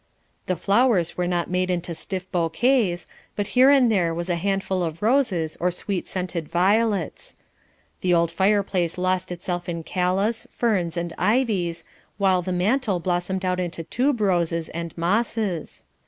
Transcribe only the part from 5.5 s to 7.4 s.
or sweet scented violets.